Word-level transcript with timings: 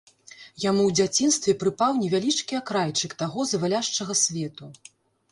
Яму 0.61 0.83
ў 0.91 0.93
дзяцінстве 0.99 1.53
прыпаў 1.63 1.99
невялічкі 2.03 2.57
акрайчык 2.59 3.11
таго 3.19 3.45
заваляшчага 3.51 4.17
свету. 4.23 4.71